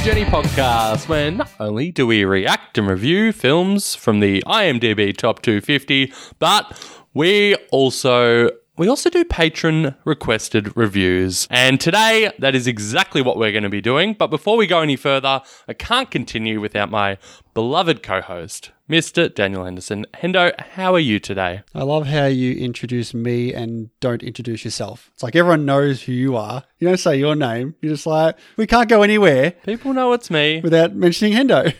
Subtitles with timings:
[0.00, 5.14] Movie Journey podcast, where not only do we react and review films from the IMDb
[5.14, 6.74] Top 250, but
[7.12, 11.46] we also we also do patron requested reviews.
[11.50, 14.14] And today, that is exactly what we're going to be doing.
[14.14, 17.18] But before we go any further, I can't continue without my
[17.52, 19.32] beloved co host, Mr.
[19.34, 20.06] Daniel Henderson.
[20.14, 21.62] Hendo, how are you today?
[21.74, 25.10] I love how you introduce me and don't introduce yourself.
[25.14, 26.64] It's like everyone knows who you are.
[26.78, 27.74] You don't say your name.
[27.82, 30.60] You're just like, we can't go anywhere People know it's me.
[30.62, 31.74] without mentioning Hendo.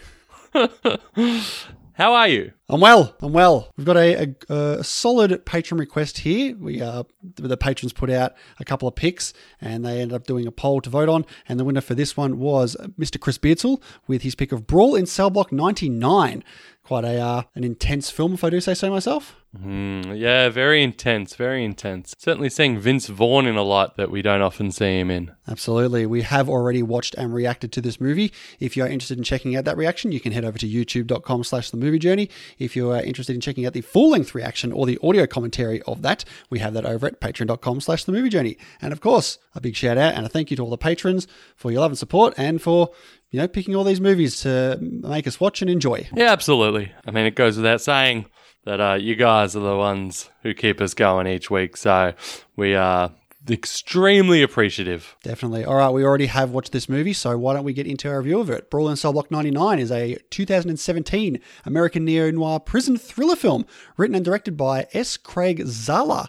[2.01, 2.53] How are you?
[2.67, 3.15] I'm well.
[3.21, 3.75] I'm well.
[3.77, 6.57] We've got a, a, a solid patron request here.
[6.57, 7.03] We uh,
[7.35, 10.81] the patrons put out a couple of picks, and they ended up doing a poll
[10.81, 11.27] to vote on.
[11.47, 13.21] And the winner for this one was Mr.
[13.21, 16.43] Chris Beardsell with his pick of Brawl in Cell Block 99.
[16.91, 19.37] Quite a uh, an intense film, if I do say so myself.
[19.57, 22.17] Mm, yeah, very intense, very intense.
[22.19, 25.33] Certainly seeing Vince Vaughn in a light that we don't often see him in.
[25.47, 26.05] Absolutely.
[26.07, 28.33] We have already watched and reacted to this movie.
[28.59, 31.71] If you're interested in checking out that reaction, you can head over to youtube.com slash
[31.71, 32.29] the movie journey.
[32.59, 36.03] If you're interested in checking out the full length reaction or the audio commentary of
[36.03, 38.57] that, we have that over at patreon.com slash the movie journey.
[38.81, 41.27] And of course, a big shout out and a thank you to all the patrons
[41.55, 42.91] for your love and support and for
[43.31, 46.09] you know, picking all these movies to make us watch and enjoy.
[46.15, 46.93] Yeah, absolutely.
[47.07, 48.27] I mean, it goes without saying
[48.65, 51.77] that uh, you guys are the ones who keep us going each week.
[51.77, 52.13] So
[52.57, 53.13] we are
[53.49, 55.17] extremely appreciative.
[55.23, 55.65] Definitely.
[55.65, 58.19] All right, we already have watched this movie, so why don't we get into our
[58.19, 58.71] review of it?
[58.71, 63.65] Brawl in Cell Block 99 is a 2017 American neo noir prison thriller film
[63.97, 65.17] written and directed by S.
[65.17, 66.27] Craig Zahler.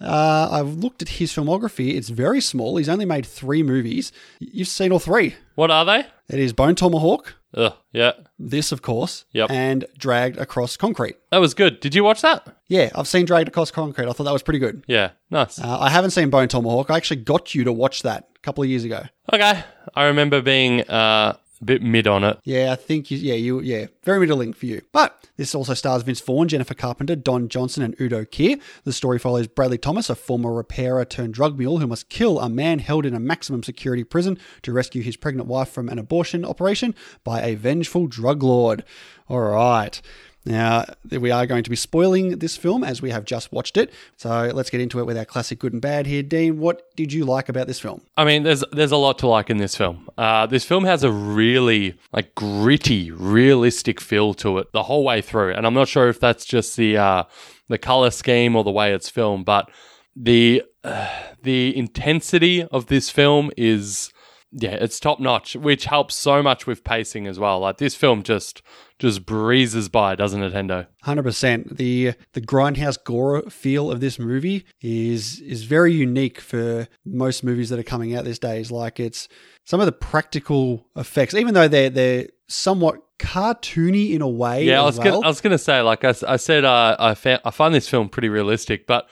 [0.00, 1.94] Uh, I've looked at his filmography.
[1.94, 2.76] It's very small.
[2.76, 4.12] He's only made three movies.
[4.38, 5.36] You've seen all three.
[5.54, 6.06] What are they?
[6.28, 9.50] It is Bone Tomahawk, Ugh, yeah, this, of course, Yep.
[9.50, 11.16] and Dragged Across Concrete.
[11.30, 11.80] that was good.
[11.80, 12.56] Did you watch that?
[12.66, 14.08] Yeah, I've seen Dragged Across Concrete.
[14.08, 14.84] I thought that was pretty good.
[14.88, 15.58] Yeah, nice.
[15.60, 16.90] Uh, I haven't seen Bone Tomahawk.
[16.90, 19.02] I actually got you to watch that a couple of years ago.
[19.32, 19.62] Okay,
[19.94, 22.38] I remember being uh, bit mid on it.
[22.44, 24.82] Yeah, I think you, yeah, you, yeah, very middling for you.
[24.92, 28.60] But this also stars Vince Vaughn, Jennifer Carpenter, Don Johnson, and Udo Kier.
[28.84, 32.48] The story follows Bradley Thomas, a former repairer turned drug mule who must kill a
[32.48, 36.44] man held in a maximum security prison to rescue his pregnant wife from an abortion
[36.44, 36.94] operation
[37.24, 38.84] by a vengeful drug lord.
[39.28, 40.00] All right.
[40.46, 43.92] Now, we are going to be spoiling this film as we have just watched it.
[44.16, 46.22] So let's get into it with our classic good and bad here.
[46.22, 48.02] Dean, what did you like about this film?
[48.16, 50.08] I mean, there's there's a lot to like in this film.
[50.18, 55.22] Uh, this film has a really like gritty, realistic feel to it the whole way
[55.22, 57.24] through, and I'm not sure if that's just the uh,
[57.68, 59.70] the color scheme or the way it's filmed, but
[60.14, 61.08] the uh,
[61.42, 64.12] the intensity of this film is
[64.56, 67.58] yeah, it's top notch, which helps so much with pacing as well.
[67.58, 68.62] Like this film just
[69.00, 70.86] just breezes by, doesn't it, Hendo?
[71.02, 71.76] Hundred percent.
[71.76, 77.68] The the grindhouse gore feel of this movie is is very unique for most movies
[77.70, 78.70] that are coming out these days.
[78.70, 79.28] Like it's
[79.64, 84.64] some of the practical effects, even though they're they're somewhat cartoony in a way.
[84.64, 85.14] Yeah, I was well.
[85.14, 88.08] gonna, I was gonna say, like I said, uh, I fa- I find this film
[88.08, 89.08] pretty realistic, but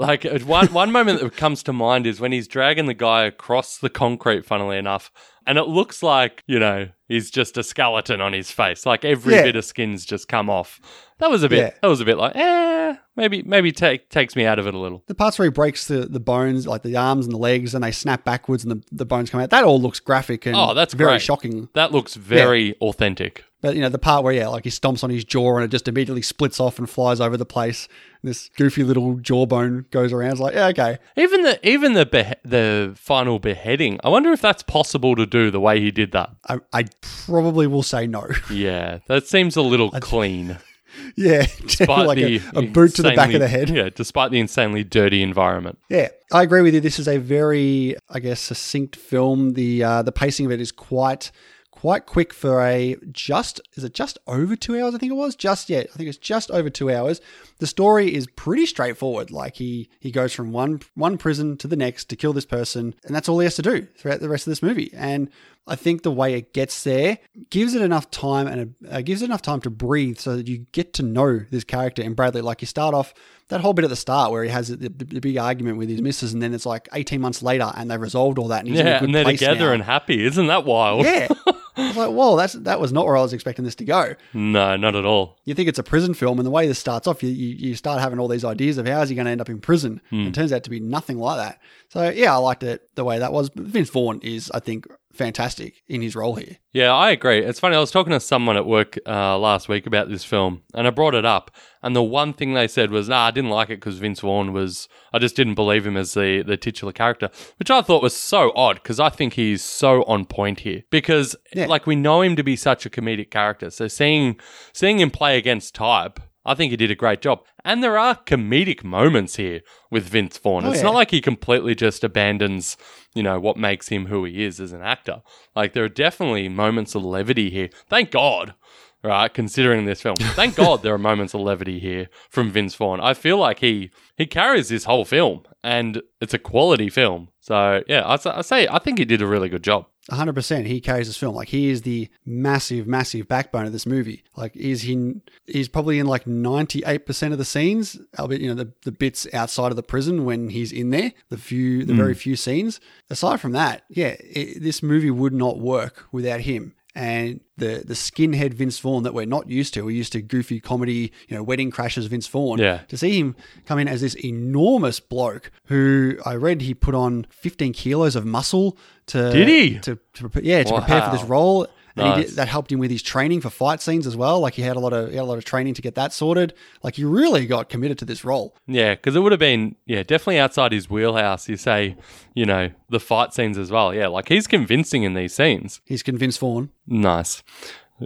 [0.00, 3.24] like uh, one one moment that comes to mind is when he's dragging the guy
[3.24, 4.44] across the concrete.
[4.44, 5.12] Funnily enough,
[5.46, 9.34] and it looks like you know he's just a skeleton on his face, like every
[9.34, 9.42] Yeah.
[9.42, 10.80] bit of skin's just come off.
[11.18, 11.58] That was a bit.
[11.58, 11.70] Yeah.
[11.82, 14.78] That was a bit like, eh, maybe maybe take takes me out of it a
[14.78, 15.02] little.
[15.06, 17.84] the parts where he breaks the, the bones, like the arms and the legs, and
[17.84, 19.50] they snap backwards and the, the bones come out.
[19.50, 21.22] That all looks graphic and Oh, that's very great.
[21.22, 21.68] shocking.
[21.74, 23.44] That looks very authentic.
[23.60, 25.68] But you know, the part where yeah, like he stomps on his jaw and it
[25.68, 27.88] just immediately splits off and flies over the place.
[28.22, 30.32] This goofy little jawbone goes around.
[30.32, 30.98] It's like, yeah, okay.
[31.16, 33.98] Even the even the behe- the final beheading.
[34.02, 36.30] I wonder if that's possible to do the way he did that.
[36.48, 38.26] I, I probably will say no.
[38.50, 40.58] Yeah, that seems a little clean.
[41.16, 43.70] yeah, Despite like a, the a boot to the back of the head.
[43.70, 45.78] Yeah, despite the insanely dirty environment.
[45.88, 46.80] Yeah, I agree with you.
[46.80, 49.54] This is a very, I guess, succinct film.
[49.54, 51.30] The uh, the pacing of it is quite
[51.80, 54.94] quite quick for a just is it just over two hours?
[54.94, 55.78] I think it was just yeah.
[55.78, 57.22] I think it's just over two hours.
[57.58, 59.30] The story is pretty straightforward.
[59.30, 62.94] Like he he goes from one one prison to the next to kill this person,
[63.04, 64.90] and that's all he has to do throughout the rest of this movie.
[64.92, 65.30] And
[65.66, 67.18] I think the way it gets there
[67.50, 70.66] gives it enough time and uh, gives it enough time to breathe, so that you
[70.72, 72.40] get to know this character And Bradley.
[72.40, 73.14] Like you start off
[73.48, 75.88] that whole bit at the start where he has the, the, the big argument with
[75.88, 78.68] his missus, and then it's like eighteen months later, and they've resolved all that, and
[78.68, 79.72] he's in a Yeah, and they're together now.
[79.74, 80.24] and happy.
[80.24, 81.04] Isn't that wild?
[81.04, 81.28] yeah.
[81.76, 84.14] I was like, whoa, that's that was not where I was expecting this to go.
[84.34, 85.38] No, not at all.
[85.44, 87.74] You think it's a prison film, and the way this starts off, you, you, you
[87.74, 90.00] start having all these ideas of how is he going to end up in prison.
[90.10, 91.60] and It turns out to be nothing like that.
[91.88, 93.50] So yeah, I liked it the way that was.
[93.50, 96.56] But Vince Vaughn is, I think, fantastic in his role here.
[96.72, 97.38] Yeah, I agree.
[97.44, 97.76] It's funny.
[97.76, 100.90] I was talking to someone at work uh, last week about this film, and I
[100.90, 101.50] brought it up.
[101.82, 104.52] And the one thing they said was, "Nah, I didn't like it because Vince Vaughn
[104.52, 104.88] was.
[105.12, 107.28] I just didn't believe him as the the titular character,"
[107.58, 110.82] which I thought was so odd because I think he's so on point here.
[110.90, 111.66] Because Yeah.
[111.66, 114.38] like we know him to be such a comedic character, so seeing
[114.72, 116.20] seeing him play against type.
[116.44, 117.44] I think he did a great job.
[117.64, 119.60] And there are comedic moments here
[119.90, 120.64] with Vince Vaughn.
[120.64, 120.84] Oh, it's yeah.
[120.84, 122.76] not like he completely just abandons,
[123.14, 125.22] you know, what makes him who he is as an actor.
[125.54, 127.68] Like there are definitely moments of levity here.
[127.88, 128.54] Thank God.
[129.02, 130.16] Right, considering this film.
[130.20, 133.00] Thank God there are moments of levity here from Vince Vaughn.
[133.00, 137.28] I feel like he he carries this whole film and it's a quality film.
[137.40, 139.86] So, yeah, I say I think he did a really good job.
[140.10, 141.34] 100% he carries this film.
[141.34, 144.24] Like he is the massive massive backbone of this movie.
[144.36, 145.14] Like is he
[145.46, 149.70] he's probably in like 98% of the scenes albeit you know the, the bits outside
[149.70, 151.98] of the prison when he's in there the few the hmm.
[151.98, 152.80] very few scenes.
[153.08, 157.94] Aside from that yeah it, this movie would not work without him and the the
[157.94, 159.82] skinhead Vince Vaughn that we're not used to.
[159.84, 162.58] We're used to goofy comedy, you know, wedding crashers Vince Vaughn.
[162.58, 162.80] Yeah.
[162.88, 167.26] To see him come in as this enormous bloke who I read he put on
[167.30, 168.76] 15 kilos of muscle
[169.06, 169.78] to Did he?
[169.80, 171.66] to, to prepare, yeah to prepare for this role.
[171.96, 172.26] And he Nice.
[172.28, 174.40] did, that helped him with his training for fight scenes as well.
[174.40, 176.12] Like he had a lot of he had a lot of training to get that
[176.12, 176.54] sorted.
[176.82, 178.54] Like he really got committed to this role.
[178.66, 181.48] Yeah, because it would have been, yeah, definitely outside his wheelhouse.
[181.48, 181.96] You say,
[182.34, 183.92] you know, the fight scenes as well.
[183.94, 185.80] Yeah, like he's convincing in these scenes.
[185.84, 186.70] He's convinced Vaughn.
[186.86, 187.42] Nice.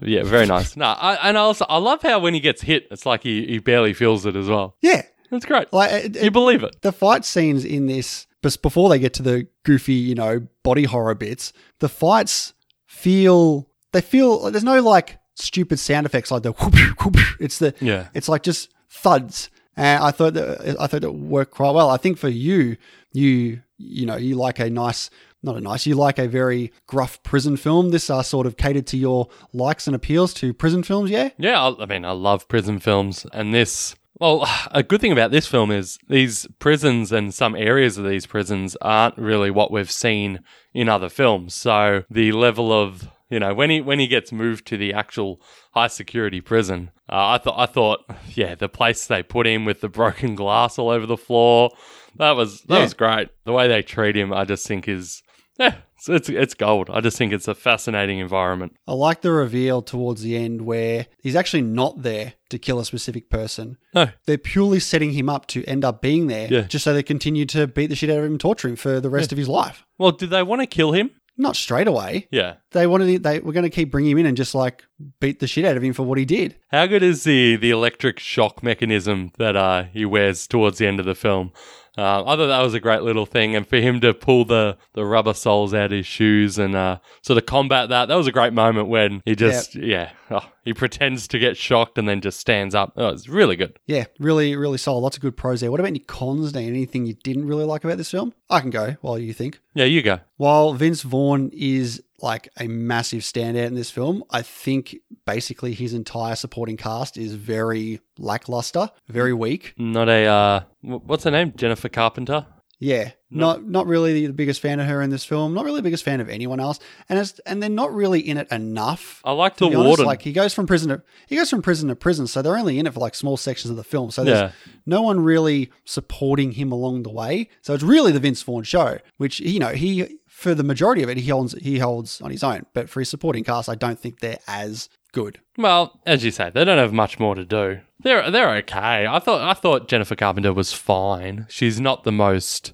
[0.02, 0.76] Yeah, very nice.
[0.78, 3.46] no, I, and I also I love how when he gets hit, it's like he,
[3.46, 4.76] he barely feels it as well.
[4.82, 5.72] Yeah, that's great.
[5.72, 6.74] like it, you believe it.
[6.82, 10.82] the fight scenes in this, bes- before they get to the goofy, you know, body
[10.84, 12.54] horror bits, the fights
[12.86, 17.16] feel they feel there's no like stupid sound effects like the whoop, whoop.
[17.40, 18.08] It's the Yeah.
[18.12, 19.48] it's like just thuds.
[19.76, 21.90] And I thought that I thought it worked quite well.
[21.90, 22.76] I think for you,
[23.12, 25.10] you you know, you like a nice
[25.42, 27.90] not a nice, you like a very gruff prison film.
[27.90, 31.28] This are sort of catered to your likes and appeals to prison films, yeah?
[31.36, 33.94] Yeah, I, I mean, I love prison films, and this.
[34.18, 38.26] Well, a good thing about this film is these prisons and some areas of these
[38.26, 40.40] prisons aren't really what we've seen
[40.72, 41.52] in other films.
[41.54, 45.40] So the level of you know when he when he gets moved to the actual
[45.72, 47.98] high security prison, uh, I thought I thought
[48.34, 51.70] yeah the place they put him with the broken glass all over the floor
[52.16, 52.82] that was that Yeah.
[52.84, 53.28] was great.
[53.44, 55.22] The way they treat him, I just think is
[55.58, 56.90] yeah it's, it's it's gold.
[56.90, 58.76] I just think it's a fascinating environment.
[58.86, 62.84] I like the reveal towards the end where he's actually not there to kill a
[62.84, 63.78] specific person.
[63.94, 66.60] No, They're purely setting him up to end up being there Yeah.
[66.62, 69.00] just so they continue to beat the shit out of him and torture him for
[69.00, 69.84] the rest of his life.
[69.98, 71.10] well, did they want to kill him?
[71.36, 72.28] Not straight away.
[72.30, 72.54] Yeah.
[72.70, 74.84] They wanted they were going to keep bringing him in and just like
[75.20, 76.56] beat the shit out of him for what he did.
[76.68, 81.00] How good is the the electric shock mechanism that uh, he wears towards the end
[81.00, 81.52] of the film?
[81.96, 84.76] Uh, I thought that was a great little thing, and for him to pull the,
[84.94, 88.26] the rubber soles out of his shoes and uh, sort of combat that, that was
[88.26, 92.20] a great moment when he just yeah, oh, he pretends to get shocked and then
[92.20, 92.92] just stands up.
[92.96, 93.78] Oh, it's really good.
[93.86, 95.00] Yeah, really, really solid.
[95.00, 95.70] Lots of good pros there.
[95.70, 96.52] What about any cons?
[96.52, 96.64] Dan?
[96.64, 98.34] Anything you didn't really like about this film?
[98.50, 99.60] I can go while you think.
[99.74, 100.20] Yeah, you go.
[100.36, 104.96] While Vince Vaughn is like a massive standout in this film, I think
[105.26, 109.74] basically his entire supporting cast is very lackluster, very weak.
[109.76, 111.52] Not a uh, what's her name?
[111.56, 112.46] Jennifer Carpenter.
[112.80, 115.54] Yeah, not not really the biggest fan of her in this film.
[115.54, 118.36] Not really the biggest fan of anyone else, and it's, and they're not really in
[118.36, 119.22] it enough.
[119.24, 120.00] I like to the be honest.
[120.00, 122.78] Like he goes from prison to he goes from prison to prison, so they're only
[122.78, 124.10] in it for like small sections of the film.
[124.10, 124.50] So there's Yeah.
[124.86, 127.48] no one really supporting him along the way.
[127.62, 131.08] So it's really the Vince Vaughn show, which you know he for the majority of
[131.08, 132.66] it he holds he holds on his own.
[132.74, 135.40] But for his supporting cast, I don't think they're as good.
[135.56, 137.80] Well, as you say, they don't have much more to do.
[138.00, 139.06] They're they're okay.
[139.06, 141.46] I thought I thought Jennifer Carpenter was fine.
[141.48, 142.72] She's not the most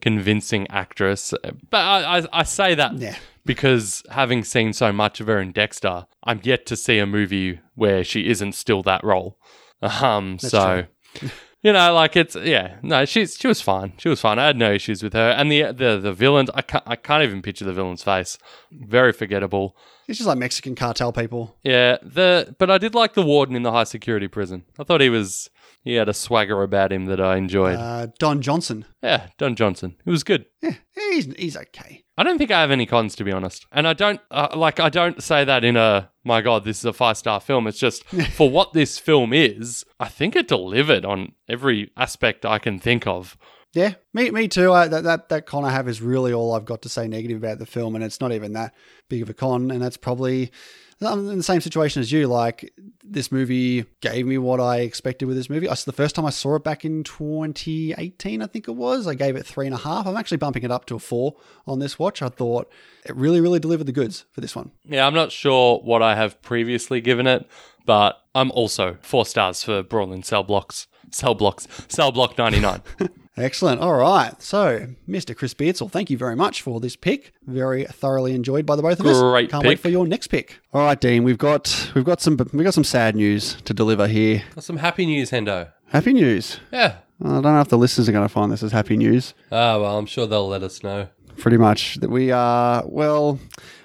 [0.00, 1.32] convincing actress,
[1.70, 3.16] but I I, I say that Yeah.
[3.44, 7.60] because having seen so much of her in Dexter, I'm yet to see a movie
[7.74, 9.38] where she isn't still that role.
[9.82, 10.84] Um, so.
[11.64, 13.94] You know, like it's yeah, no, she's she was fine.
[13.96, 14.38] She was fine.
[14.38, 15.30] I had no issues with her.
[15.30, 18.36] And the the the villains, I can't I can't even picture the villain's face.
[18.70, 19.74] Very forgettable.
[20.06, 21.56] It's just like Mexican cartel people.
[21.62, 24.66] Yeah, the but I did like the warden in the high security prison.
[24.78, 25.48] I thought he was
[25.82, 27.76] he had a swagger about him that I enjoyed.
[27.78, 28.84] Uh, Don Johnson.
[29.02, 29.96] yeah, Don Johnson.
[30.04, 30.44] It was good.
[30.60, 32.03] Yeah, he's he's okay.
[32.16, 34.78] I don't think I have any cons to be honest, and I don't uh, like
[34.78, 37.66] I don't say that in a my god this is a five star film.
[37.66, 39.84] It's just for what this film is.
[39.98, 43.36] I think it delivered on every aspect I can think of.
[43.74, 44.72] Yeah, me, me too.
[44.72, 47.38] I, that, that that con I have is really all I've got to say negative
[47.38, 48.72] about the film, and it's not even that
[49.08, 49.72] big of a con.
[49.72, 50.52] And that's probably
[51.00, 52.26] I'm in the same situation as you.
[52.26, 52.72] Like
[53.02, 55.68] this movie gave me what I expected with this movie.
[55.68, 59.14] I, the first time I saw it back in 2018, I think it was, I
[59.14, 60.06] gave it three and a half.
[60.06, 61.36] I'm actually bumping it up to a four
[61.66, 62.22] on this watch.
[62.22, 62.70] I thought
[63.04, 64.70] it really, really delivered the goods for this one.
[64.84, 67.46] Yeah, I'm not sure what I have previously given it,
[67.84, 70.86] but I'm also four stars for Brawling Cell Blocks.
[71.10, 71.68] Cell Blocks.
[71.88, 72.82] Cell Block 99.
[73.36, 73.80] Excellent.
[73.80, 74.40] All right.
[74.40, 75.36] So, Mr.
[75.36, 77.32] Chris Beardsell, thank you very much for this pick.
[77.46, 79.20] Very thoroughly enjoyed by the both of us.
[79.20, 80.60] Great Can't wait for your next pick.
[80.72, 81.24] All right, Dean.
[81.24, 84.42] We've got we've got some we've got some sad news to deliver here.
[84.54, 85.70] Got some happy news, Hendo.
[85.88, 86.60] Happy news.
[86.72, 86.96] Yeah.
[87.22, 89.34] I don't know if the listeners are going to find this as happy news.
[89.52, 91.08] Ah, well, I'm sure they'll let us know.
[91.36, 92.84] Pretty much that we are.
[92.86, 93.40] Well,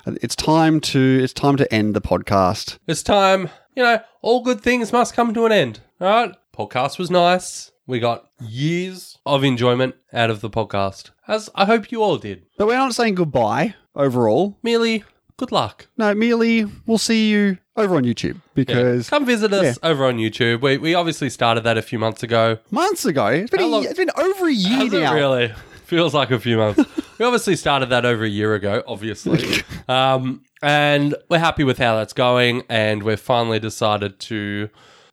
[0.05, 2.77] it's time to it's time to end the podcast.
[2.87, 3.49] It's time.
[3.75, 5.79] You know, all good things must come to an end.
[5.99, 6.35] All right.
[6.55, 7.71] Podcast was nice.
[7.89, 12.45] We got years of enjoyment out of the podcast, as I hope you all did.
[12.55, 14.59] But we're not saying goodbye overall.
[14.61, 15.03] Merely
[15.37, 15.87] good luck.
[15.97, 18.41] No, merely we'll see you over on YouTube Yeah.
[18.53, 20.61] because Come visit us over on YouTube.
[20.61, 22.59] We, we obviously started that a few months ago.
[22.69, 25.15] months ago it's been, a, long- it's been over a year now.
[25.15, 25.51] really?
[25.85, 26.83] Feels like a few months.
[27.17, 29.63] we obviously started that over a year ago, obviously.
[29.87, 32.61] um, and we're happy with how that's going.
[32.69, 34.69] And we've finally decided to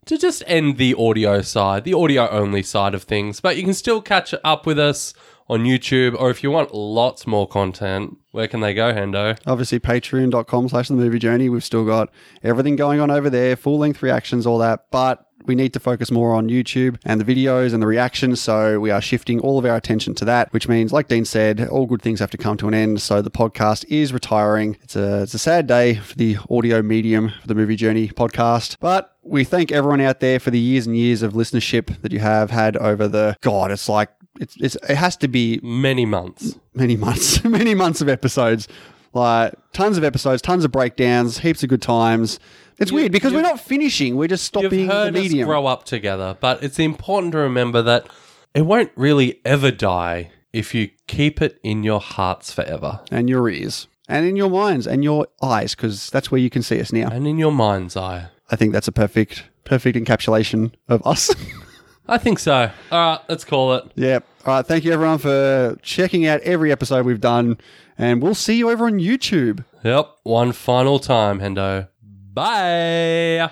[0.07, 3.41] to just end the audio side, the audio only side of things.
[3.41, 5.13] But you can still catch up with us
[5.49, 9.39] on YouTube, or if you want lots more content, where can they go, Hendo?
[9.47, 11.49] Obviously, patreon.com slash the movie journey.
[11.49, 12.11] We've still got
[12.43, 14.91] everything going on over there, full length reactions, all that.
[14.91, 18.43] But we need to focus more on YouTube and the videos and the reactions.
[18.43, 21.67] So we are shifting all of our attention to that, which means, like Dean said,
[21.69, 23.01] all good things have to come to an end.
[23.01, 24.77] So the podcast is retiring.
[24.83, 28.77] It's a, it's a sad day for the audio medium for the movie journey podcast.
[28.81, 32.19] But we thank everyone out there for the years and years of listenership that you
[32.19, 36.59] have had over the, God, it's like, it's, it's, it has to be Many months.
[36.75, 38.69] many months, many months of episodes,
[39.15, 42.39] like tons of episodes, tons of breakdowns, heaps of good times.
[42.79, 45.67] It's You- weird because we're not finishing; we're just You've stopping the heard us grow
[45.67, 48.07] up together, but it's important to remember that
[48.55, 53.49] it won't really ever die if you keep it in your hearts forever and your
[53.49, 56.93] ears, and in your minds, and your eyes, because that's where you can see us
[56.93, 57.09] now.
[57.09, 58.29] and in your mind's eye.
[58.51, 61.35] I think that's a perfect, perfect encapsulation of us.
[62.09, 62.71] I think so.
[62.93, 63.85] All right, let's call it.
[63.97, 64.25] yep.
[64.45, 64.65] All right.
[64.67, 67.59] Thank you everyone for checking out every episode we've done,
[67.99, 69.65] and we'll see you over on YouTube.
[69.83, 71.89] Yep, one final time, Hendo.
[72.33, 73.51] Bye.